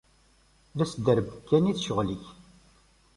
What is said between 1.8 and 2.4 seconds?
ccɣel-ik.